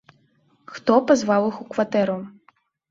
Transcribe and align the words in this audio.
Хто 0.77 0.97
пазваў 1.11 1.47
іх 1.51 1.63
у 1.67 1.71
кватэру? 1.77 2.21